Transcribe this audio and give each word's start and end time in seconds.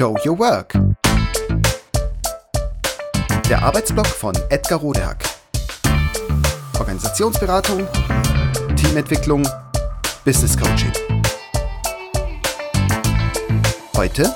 Show 0.00 0.16
Your 0.24 0.38
Work. 0.38 0.72
Der 3.50 3.62
Arbeitsblock 3.62 4.06
von 4.06 4.34
Edgar 4.48 4.78
Rodehack. 4.78 5.22
Organisationsberatung, 6.78 7.86
Teamentwicklung, 8.76 9.46
Business 10.24 10.56
Coaching. 10.56 10.90
Heute 13.94 14.34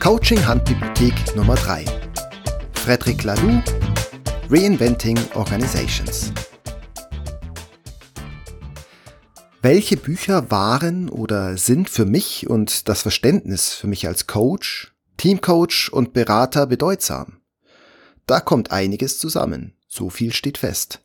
Coaching 0.00 0.46
Handbibliothek 0.46 1.36
Nummer 1.36 1.56
3. 1.56 1.84
Frederic 2.72 3.24
Laloux, 3.24 3.62
Reinventing 4.48 5.18
Organizations. 5.34 6.32
Welche 9.64 9.96
Bücher 9.96 10.50
waren 10.50 11.08
oder 11.08 11.56
sind 11.56 11.88
für 11.88 12.04
mich 12.04 12.50
und 12.50 12.88
das 12.88 13.02
Verständnis 13.02 13.72
für 13.72 13.86
mich 13.86 14.08
als 14.08 14.26
Coach, 14.26 14.92
Teamcoach 15.18 15.88
und 15.92 16.12
Berater 16.12 16.66
bedeutsam? 16.66 17.40
Da 18.26 18.40
kommt 18.40 18.72
einiges 18.72 19.20
zusammen, 19.20 19.74
so 19.86 20.10
viel 20.10 20.32
steht 20.32 20.58
fest. 20.58 21.00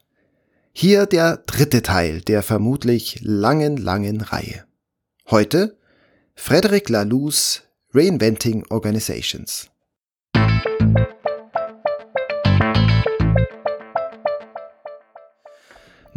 Hier 0.73 1.05
der 1.05 1.37
dritte 1.37 1.83
Teil 1.83 2.21
der 2.21 2.41
vermutlich 2.41 3.19
langen, 3.21 3.77
langen 3.77 4.21
Reihe. 4.21 4.65
Heute 5.29 5.77
Frederic 6.33 6.89
Laloux 6.89 7.61
Reinventing 7.93 8.65
Organizations. 8.71 9.69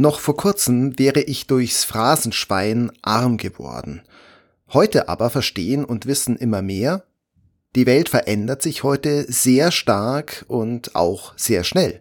Noch 0.00 0.18
vor 0.18 0.34
kurzem 0.34 0.98
wäre 0.98 1.20
ich 1.20 1.46
durchs 1.46 1.84
Phrasenschwein 1.84 2.91
arm 3.02 3.36
geworden. 3.36 4.00
Heute 4.72 5.10
aber 5.10 5.28
verstehen 5.28 5.84
und 5.84 6.06
wissen 6.06 6.36
immer 6.36 6.62
mehr, 6.62 7.05
die 7.77 7.84
Welt 7.84 8.08
verändert 8.08 8.62
sich 8.62 8.83
heute 8.83 9.30
sehr 9.30 9.70
stark 9.70 10.47
und 10.48 10.97
auch 10.97 11.36
sehr 11.36 11.64
schnell. 11.64 12.00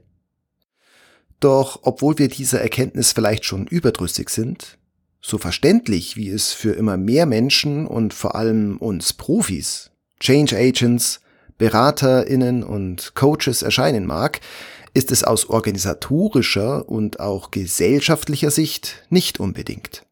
Doch 1.41 1.81
obwohl 1.83 2.17
wir 2.19 2.29
dieser 2.29 2.61
Erkenntnis 2.61 3.11
vielleicht 3.11 3.43
schon 3.43 3.67
überdrüssig 3.67 4.29
sind, 4.29 4.77
so 5.19 5.37
verständlich 5.37 6.15
wie 6.15 6.29
es 6.29 6.53
für 6.53 6.71
immer 6.71 6.95
mehr 6.95 7.25
Menschen 7.25 7.85
und 7.85 8.13
vor 8.13 8.35
allem 8.35 8.77
uns 8.77 9.11
Profis, 9.11 9.91
Change 10.21 10.55
Agents, 10.55 11.19
Beraterinnen 11.57 12.63
und 12.63 13.13
Coaches 13.15 13.61
erscheinen 13.61 14.05
mag, 14.05 14.39
ist 14.93 15.11
es 15.11 15.23
aus 15.23 15.49
organisatorischer 15.49 16.87
und 16.87 17.19
auch 17.19 17.51
gesellschaftlicher 17.51 18.51
Sicht 18.51 19.03
nicht 19.09 19.39
unbedingt. 19.39 20.05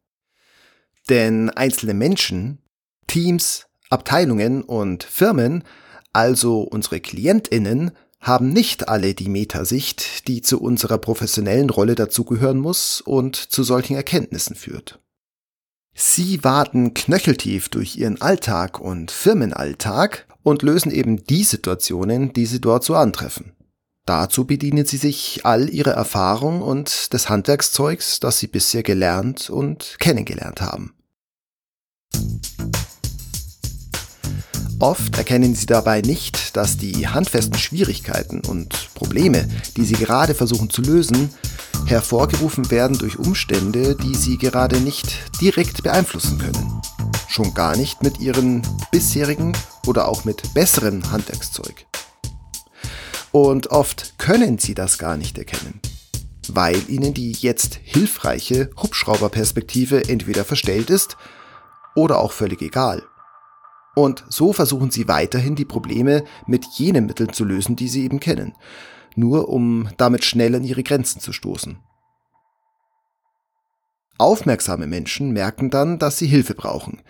Denn 1.08 1.50
einzelne 1.50 1.94
Menschen, 1.94 2.58
Teams, 3.06 3.66
Abteilungen 3.90 4.62
und 4.62 5.04
Firmen, 5.04 5.64
also 6.12 6.60
unsere 6.60 7.00
Klientinnen, 7.00 7.92
haben 8.20 8.52
nicht 8.52 8.88
alle 8.88 9.14
die 9.14 9.28
Metasicht, 9.28 10.28
die 10.28 10.42
zu 10.42 10.60
unserer 10.60 10.98
professionellen 10.98 11.70
Rolle 11.70 11.94
dazugehören 11.94 12.58
muss 12.58 13.00
und 13.00 13.36
zu 13.36 13.62
solchen 13.62 13.94
Erkenntnissen 13.94 14.56
führt. 14.56 14.98
Sie 15.94 16.44
warten 16.44 16.94
knöcheltief 16.94 17.68
durch 17.68 17.96
ihren 17.96 18.20
Alltag 18.20 18.80
und 18.80 19.10
Firmenalltag 19.10 20.26
und 20.42 20.62
lösen 20.62 20.92
eben 20.92 21.24
die 21.24 21.44
Situationen, 21.44 22.32
die 22.32 22.46
sie 22.46 22.60
dort 22.60 22.84
so 22.84 22.94
antreffen. 22.94 23.52
Dazu 24.08 24.46
bedienen 24.46 24.86
sie 24.86 24.96
sich 24.96 25.40
all 25.44 25.68
ihrer 25.68 25.90
Erfahrung 25.90 26.62
und 26.62 27.12
des 27.12 27.28
Handwerkszeugs, 27.28 28.20
das 28.20 28.38
sie 28.38 28.46
bisher 28.46 28.82
gelernt 28.82 29.50
und 29.50 29.96
kennengelernt 29.98 30.62
haben. 30.62 30.94
Oft 34.78 35.18
erkennen 35.18 35.54
sie 35.54 35.66
dabei 35.66 36.00
nicht, 36.00 36.56
dass 36.56 36.78
die 36.78 37.06
handfesten 37.06 37.58
Schwierigkeiten 37.58 38.40
und 38.40 38.94
Probleme, 38.94 39.46
die 39.76 39.84
sie 39.84 39.96
gerade 39.96 40.34
versuchen 40.34 40.70
zu 40.70 40.80
lösen, 40.80 41.28
hervorgerufen 41.84 42.70
werden 42.70 42.96
durch 42.96 43.18
Umstände, 43.18 43.94
die 43.94 44.14
sie 44.14 44.38
gerade 44.38 44.80
nicht 44.80 45.18
direkt 45.38 45.82
beeinflussen 45.82 46.38
können. 46.38 46.80
Schon 47.28 47.52
gar 47.52 47.76
nicht 47.76 48.02
mit 48.02 48.20
ihrem 48.20 48.62
bisherigen 48.90 49.52
oder 49.86 50.08
auch 50.08 50.24
mit 50.24 50.54
besseren 50.54 51.12
Handwerkszeug. 51.12 51.87
Und 53.32 53.68
oft 53.68 54.18
können 54.18 54.58
sie 54.58 54.74
das 54.74 54.98
gar 54.98 55.16
nicht 55.16 55.36
erkennen, 55.36 55.80
weil 56.48 56.80
ihnen 56.88 57.14
die 57.14 57.32
jetzt 57.32 57.78
hilfreiche 57.82 58.70
Hubschrauberperspektive 58.82 60.08
entweder 60.08 60.44
verstellt 60.44 60.90
ist 60.90 61.16
oder 61.94 62.18
auch 62.18 62.32
völlig 62.32 62.62
egal. 62.62 63.02
Und 63.94 64.24
so 64.28 64.52
versuchen 64.52 64.90
sie 64.90 65.08
weiterhin 65.08 65.56
die 65.56 65.64
Probleme 65.64 66.24
mit 66.46 66.64
jenen 66.76 67.06
Mitteln 67.06 67.32
zu 67.32 67.44
lösen, 67.44 67.74
die 67.74 67.88
sie 67.88 68.04
eben 68.04 68.20
kennen, 68.20 68.54
nur 69.16 69.48
um 69.48 69.88
damit 69.96 70.24
schnell 70.24 70.54
an 70.54 70.64
ihre 70.64 70.84
Grenzen 70.84 71.20
zu 71.20 71.32
stoßen. 71.32 71.78
Aufmerksame 74.18 74.86
Menschen 74.86 75.32
merken 75.32 75.70
dann, 75.70 75.98
dass 75.98 76.18
sie 76.18 76.26
Hilfe 76.26 76.54
brauchen. 76.54 77.02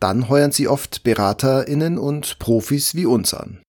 Dann 0.00 0.28
heuern 0.28 0.52
sie 0.52 0.68
oft 0.68 1.04
Beraterinnen 1.04 1.98
und 1.98 2.38
Profis 2.38 2.94
wie 2.94 3.06
uns 3.06 3.34
an. 3.34 3.62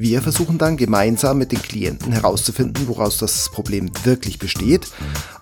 Wir 0.00 0.22
versuchen 0.22 0.58
dann 0.58 0.76
gemeinsam 0.76 1.38
mit 1.38 1.50
den 1.50 1.60
Klienten 1.60 2.12
herauszufinden, 2.12 2.86
woraus 2.86 3.18
das 3.18 3.50
Problem 3.50 3.90
wirklich 4.04 4.38
besteht. 4.38 4.86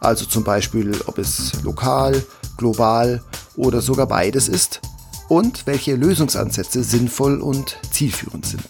Also 0.01 0.25
zum 0.25 0.45
Beispiel, 0.45 0.99
ob 1.05 1.19
es 1.19 1.63
lokal, 1.63 2.25
global 2.57 3.23
oder 3.57 3.83
sogar 3.83 4.07
beides 4.07 4.49
ist 4.49 4.81
und 5.29 5.67
welche 5.67 5.95
Lösungsansätze 5.95 6.83
sinnvoll 6.83 7.43
und 7.43 7.77
zielführend 7.91 8.47
sind. 8.47 8.67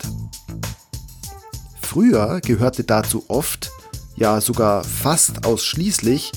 Früher 1.81 2.41
gehörte 2.41 2.83
dazu 2.83 3.25
oft, 3.29 3.71
ja 4.17 4.41
sogar 4.41 4.83
fast 4.83 5.47
ausschließlich, 5.47 6.33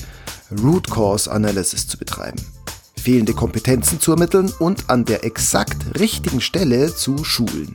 Root 0.62 0.88
Cause 0.88 1.28
Analysis 1.28 1.88
zu 1.88 1.98
betreiben, 1.98 2.40
fehlende 2.96 3.34
Kompetenzen 3.34 3.98
zu 3.98 4.12
ermitteln 4.12 4.52
und 4.60 4.90
an 4.90 5.04
der 5.04 5.24
exakt 5.24 5.98
richtigen 5.98 6.40
Stelle 6.40 6.94
zu 6.94 7.24
schulen. 7.24 7.74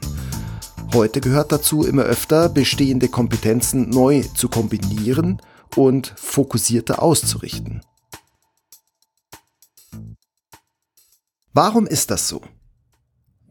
Heute 0.93 1.21
gehört 1.21 1.51
dazu 1.51 1.83
immer 1.83 2.03
öfter, 2.03 2.49
bestehende 2.49 3.09
Kompetenzen 3.09 3.89
neu 3.89 4.23
zu 4.35 4.49
kombinieren 4.49 5.41
und 5.75 6.13
fokussierter 6.15 7.01
auszurichten. 7.01 7.81
Warum 11.53 11.87
ist 11.87 12.11
das 12.11 12.27
so? 12.27 12.41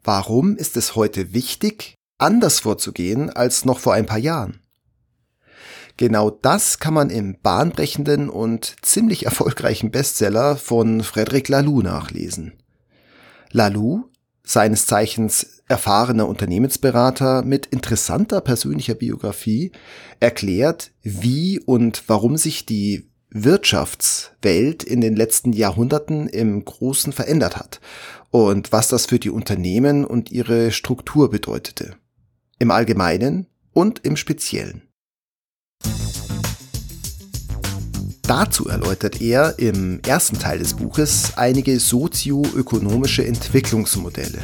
Warum 0.02 0.56
ist 0.56 0.76
es 0.76 0.94
heute 0.94 1.32
wichtig, 1.32 1.94
anders 2.18 2.60
vorzugehen 2.60 3.30
als 3.30 3.64
noch 3.64 3.78
vor 3.78 3.94
ein 3.94 4.06
paar 4.06 4.18
Jahren? 4.18 4.60
Genau 5.96 6.30
das 6.30 6.80
kann 6.80 6.92
man 6.92 7.08
im 7.08 7.40
bahnbrechenden 7.40 8.28
und 8.28 8.76
ziemlich 8.82 9.26
erfolgreichen 9.26 9.90
Bestseller 9.90 10.56
von 10.56 11.02
Frederic 11.02 11.48
Laloux 11.48 11.82
nachlesen. 11.82 12.52
Laloux 13.52 14.10
seines 14.42 14.86
Zeichens 14.86 15.53
erfahrener 15.68 16.28
Unternehmensberater 16.28 17.42
mit 17.42 17.66
interessanter 17.66 18.40
persönlicher 18.40 18.94
Biografie, 18.94 19.72
erklärt, 20.20 20.92
wie 21.02 21.58
und 21.60 22.04
warum 22.06 22.36
sich 22.36 22.66
die 22.66 23.10
Wirtschaftswelt 23.30 24.84
in 24.84 25.00
den 25.00 25.16
letzten 25.16 25.52
Jahrhunderten 25.52 26.28
im 26.28 26.64
Großen 26.64 27.12
verändert 27.12 27.56
hat 27.56 27.80
und 28.30 28.70
was 28.72 28.88
das 28.88 29.06
für 29.06 29.18
die 29.18 29.30
Unternehmen 29.30 30.04
und 30.04 30.30
ihre 30.30 30.70
Struktur 30.70 31.30
bedeutete. 31.30 31.96
Im 32.58 32.70
Allgemeinen 32.70 33.46
und 33.72 34.04
im 34.04 34.16
Speziellen. 34.16 34.82
Dazu 38.22 38.68
erläutert 38.68 39.20
er 39.20 39.58
im 39.58 40.00
ersten 40.06 40.38
Teil 40.38 40.58
des 40.58 40.74
Buches 40.74 41.32
einige 41.36 41.78
sozioökonomische 41.78 43.26
Entwicklungsmodelle 43.26 44.38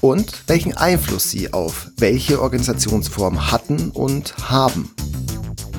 und 0.00 0.32
welchen 0.46 0.76
Einfluss 0.76 1.30
sie 1.30 1.52
auf 1.52 1.90
welche 1.96 2.40
Organisationsform 2.40 3.50
hatten 3.50 3.90
und 3.90 4.34
haben. 4.48 4.90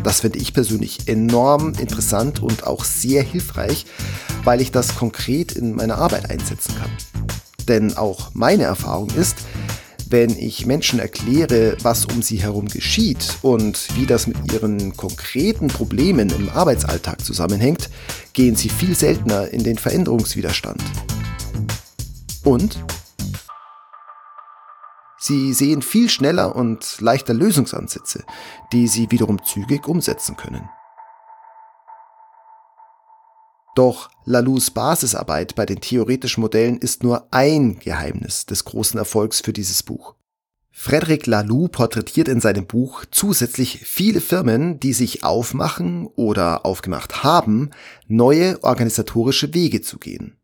Das 0.04 0.22
finde 0.22 0.40
ich 0.40 0.54
persönlich 0.54 1.08
enorm 1.08 1.74
interessant 1.80 2.42
und 2.42 2.66
auch 2.66 2.86
sehr 2.86 3.22
hilfreich, 3.22 3.86
weil 4.44 4.62
ich 4.62 4.72
das 4.72 4.96
konkret 4.96 5.52
in 5.52 5.76
meiner 5.76 5.98
Arbeit 5.98 6.30
einsetzen 6.30 6.74
kann. 6.76 6.92
Denn 7.68 7.98
auch 7.98 8.32
meine 8.34 8.64
Erfahrung 8.64 9.10
ist, 9.12 9.38
wenn 10.10 10.32
ich 10.40 10.66
Menschen 10.66 11.00
erkläre, 11.00 11.78
was 11.84 12.06
um 12.06 12.24
sie 12.24 12.38
herum 12.38 12.68
geschieht 12.68 13.38
und 13.44 13.90
wie 13.96 14.08
das 14.08 14.26
mit 14.26 14.38
ihren 14.52 14.98
konkreten 14.98 15.68
Problemen 15.68 16.30
im 16.32 16.50
Arbeitsalltag 16.50 17.24
zusammenhängt, 17.24 17.90
gehen 18.34 18.56
sie 18.56 18.70
viel 18.70 18.96
seltener 18.96 19.50
in 19.54 19.64
den 19.64 19.78
Veränderungswiderstand. 19.78 20.82
Und 22.44 22.80
sie 25.30 25.54
sehen 25.54 25.82
viel 25.82 26.10
schneller 26.10 26.56
und 26.56 27.00
leichter 27.00 27.34
Lösungsansätze, 27.34 28.26
die 28.74 28.88
sie 28.88 29.12
wiederum 29.12 29.42
zügig 29.44 29.88
umsetzen 29.88 30.36
können. 30.36 30.68
Doch 33.76 34.10
Lalous 34.26 34.72
Basisarbeit 34.72 35.56
bei 35.56 35.66
den 35.66 35.80
theoretischen 35.80 36.42
Modellen 36.42 36.80
ist 36.80 37.04
nur 37.04 37.28
ein 37.32 37.80
Geheimnis 37.80 38.46
des 38.46 38.66
großen 38.66 38.98
Erfolgs 38.98 39.40
für 39.40 39.54
dieses 39.54 39.84
Buch. 39.84 40.16
Frederic 40.72 41.28
Laloux 41.28 41.68
porträtiert 41.68 42.28
in 42.28 42.42
seinem 42.42 42.66
Buch 42.66 43.06
zusätzlich 43.12 43.80
viele 43.86 44.22
Firmen, 44.22 44.80
die 44.80 44.94
sich 44.94 45.24
aufmachen 45.24 46.08
oder 46.08 46.66
aufgemacht 46.66 47.24
haben, 47.24 47.70
neue 48.08 48.64
organisatorische 48.64 49.54
Wege 49.54 49.82
zu 49.82 50.00
gehen. 50.00 50.38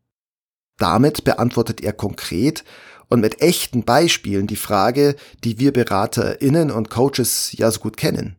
Damit 0.78 1.24
beantwortet 1.24 1.80
er 1.80 1.92
konkret 1.92 2.64
und 3.08 3.20
mit 3.20 3.40
echten 3.40 3.84
Beispielen 3.84 4.46
die 4.46 4.56
Frage, 4.56 5.16
die 5.44 5.58
wir 5.58 5.72
BeraterInnen 5.72 6.70
und 6.70 6.90
Coaches 6.90 7.52
ja 7.52 7.70
so 7.70 7.80
gut 7.80 7.96
kennen. 7.96 8.36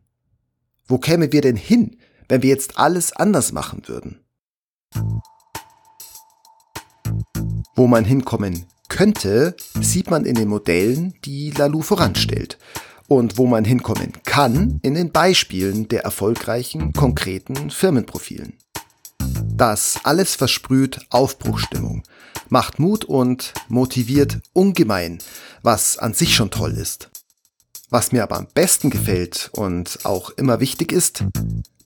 Wo 0.86 0.98
kämen 0.98 1.32
wir 1.32 1.40
denn 1.40 1.56
hin, 1.56 1.96
wenn 2.28 2.42
wir 2.42 2.50
jetzt 2.50 2.78
alles 2.78 3.12
anders 3.12 3.52
machen 3.52 3.82
würden? 3.86 4.20
Wo 7.74 7.86
man 7.86 8.04
hinkommen 8.04 8.66
könnte, 8.88 9.54
sieht 9.80 10.10
man 10.10 10.24
in 10.24 10.34
den 10.34 10.48
Modellen, 10.48 11.14
die 11.24 11.50
Lalou 11.50 11.82
voranstellt. 11.82 12.58
Und 13.06 13.38
wo 13.38 13.46
man 13.46 13.64
hinkommen 13.64 14.12
kann, 14.24 14.80
in 14.82 14.94
den 14.94 15.12
Beispielen 15.12 15.88
der 15.88 16.04
erfolgreichen, 16.04 16.92
konkreten 16.92 17.70
Firmenprofilen. 17.70 18.54
Das 19.58 20.00
alles 20.04 20.34
versprüht 20.34 21.00
Aufbruchstimmung, 21.10 22.02
macht 22.48 22.78
Mut 22.78 23.04
und 23.04 23.52
motiviert 23.68 24.38
ungemein, 24.52 25.18
was 25.62 25.98
an 25.98 26.14
sich 26.14 26.34
schon 26.34 26.50
toll 26.50 26.72
ist. 26.72 27.10
Was 27.90 28.12
mir 28.12 28.22
aber 28.22 28.36
am 28.36 28.48
besten 28.52 28.90
gefällt 28.90 29.50
und 29.52 30.00
auch 30.04 30.30
immer 30.30 30.60
wichtig 30.60 30.92
ist, 30.92 31.24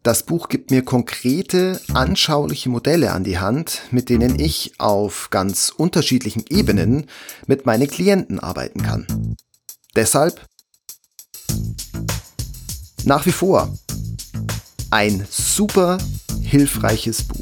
das 0.03 0.25
Buch 0.25 0.49
gibt 0.49 0.73
mir 0.73 0.83
konkrete, 0.85 1.81
anschauliche 1.95 2.69
Modelle 2.69 3.13
an 3.13 3.23
die 3.23 3.39
Hand, 3.39 3.83
mit 3.93 4.09
denen 4.09 4.41
ich 4.41 4.73
auf 4.79 5.31
ganz 5.31 5.73
unterschiedlichen 5.77 6.45
Ebenen 6.51 7.09
mit 7.47 7.67
meinen 7.67 7.89
Klienten 7.89 8.41
arbeiten 8.41 8.83
kann. 8.83 9.37
Deshalb 9.95 10.41
nach 13.05 13.27
wie 13.27 13.33
vor 13.33 13.73
ein 14.91 15.25
super 15.31 15.99
hilfreiches 16.43 17.23
Buch. 17.23 17.42